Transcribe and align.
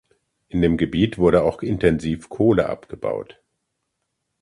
In 0.47 0.63
dem 0.63 0.77
Gebiet 0.77 1.19
wurde 1.19 1.43
auch 1.43 1.61
intensiv 1.61 2.27
Kohle 2.27 2.67
abgebaut. 2.67 3.39